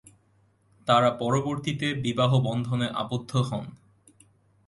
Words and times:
তারা 0.87 1.09
পরবর্তীতে 1.11 1.87
বিবাহ 1.95 2.31
বন্ধনে 2.39 2.87
আবদ্ধ 2.93 3.31
হন। 3.41 3.65